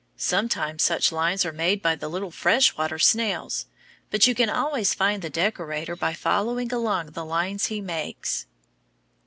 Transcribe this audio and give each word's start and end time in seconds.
Sometimes 0.17 0.81
such 0.81 1.11
lines 1.11 1.45
are 1.45 1.53
made 1.53 1.79
by 1.79 1.93
the 1.95 2.07
little 2.09 2.31
fresh 2.31 2.75
water 2.75 2.97
snails; 2.97 3.67
but 4.09 4.25
you 4.25 4.33
can 4.33 4.49
always 4.49 4.95
find 4.95 5.21
the 5.21 5.29
decorator 5.29 5.95
by 5.95 6.11
following 6.15 6.73
along 6.73 7.11
the 7.11 7.23
lines 7.23 7.67
he 7.67 7.81
makes. 7.81 8.47